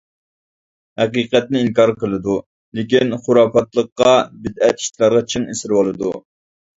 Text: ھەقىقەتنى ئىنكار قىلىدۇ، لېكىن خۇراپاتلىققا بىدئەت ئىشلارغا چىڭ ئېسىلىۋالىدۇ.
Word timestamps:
ھەقىقەتنى 0.99 1.59
ئىنكار 1.65 1.91
قىلىدۇ، 2.03 2.37
لېكىن 2.79 3.13
خۇراپاتلىققا 3.27 4.15
بىدئەت 4.47 4.81
ئىشلارغا 4.87 5.21
چىڭ 5.35 5.47
ئېسىلىۋالىدۇ. 5.55 6.11